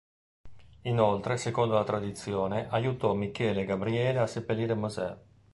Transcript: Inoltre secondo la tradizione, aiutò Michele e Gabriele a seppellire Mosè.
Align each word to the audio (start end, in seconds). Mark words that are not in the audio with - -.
Inoltre 0.85 1.37
secondo 1.37 1.75
la 1.75 1.83
tradizione, 1.83 2.67
aiutò 2.71 3.13
Michele 3.13 3.61
e 3.61 3.65
Gabriele 3.65 4.17
a 4.17 4.25
seppellire 4.25 4.73
Mosè. 4.73 5.15